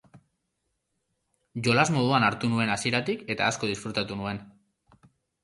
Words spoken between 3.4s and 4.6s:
asko disfrutatu nuen.